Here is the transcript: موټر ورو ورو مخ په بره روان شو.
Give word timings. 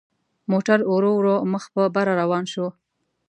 موټر 0.51 0.79
ورو 0.93 1.11
ورو 1.15 1.35
مخ 1.51 1.63
په 1.73 1.81
بره 1.95 2.13
روان 2.21 2.43
شو. 2.53 2.67